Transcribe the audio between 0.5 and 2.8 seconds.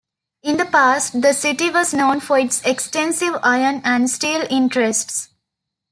the past, the city was known for its